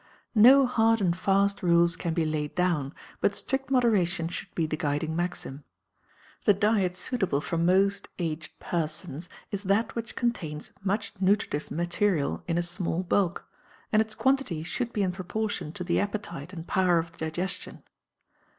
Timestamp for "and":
0.99-1.15, 13.93-14.01, 16.51-16.65